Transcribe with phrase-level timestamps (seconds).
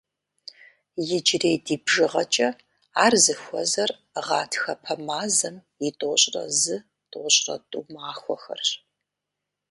[1.15, 2.49] Иджырей ди бжыгъэкӀэ
[3.03, 3.91] ар зыхуэзэр
[4.25, 5.55] гъатхэпэ мазэм
[5.87, 8.69] и тӏощӏрэ зы-тӏощӏрэ тӏу махуэхэрщ.